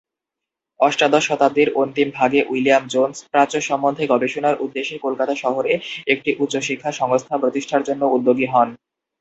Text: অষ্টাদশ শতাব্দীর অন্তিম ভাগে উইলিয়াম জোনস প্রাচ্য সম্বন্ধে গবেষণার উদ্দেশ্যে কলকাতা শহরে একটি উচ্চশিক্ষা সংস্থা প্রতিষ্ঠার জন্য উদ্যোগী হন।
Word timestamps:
অষ্টাদশ 0.79 1.23
শতাব্দীর 1.27 1.69
অন্তিম 1.75 2.07
ভাগে 2.15 2.39
উইলিয়াম 2.43 2.83
জোনস 2.87 3.17
প্রাচ্য 3.31 3.55
সম্বন্ধে 3.61 4.03
গবেষণার 4.07 4.59
উদ্দেশ্যে 4.59 4.95
কলকাতা 4.97 5.33
শহরে 5.35 5.71
একটি 6.07 6.29
উচ্চশিক্ষা 6.39 6.91
সংস্থা 6.91 7.35
প্রতিষ্ঠার 7.37 7.81
জন্য 7.83 8.03
উদ্যোগী 8.07 8.47
হন। 8.53 8.69